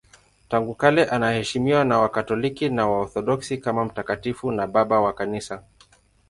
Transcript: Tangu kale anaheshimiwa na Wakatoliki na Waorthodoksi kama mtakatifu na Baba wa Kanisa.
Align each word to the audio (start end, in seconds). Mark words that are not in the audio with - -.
Tangu 0.49 0.75
kale 0.75 1.05
anaheshimiwa 1.05 1.85
na 1.85 1.99
Wakatoliki 1.99 2.69
na 2.69 2.87
Waorthodoksi 2.87 3.57
kama 3.57 3.85
mtakatifu 3.85 4.51
na 4.51 4.67
Baba 4.67 4.99
wa 5.01 5.13
Kanisa. 5.13 5.63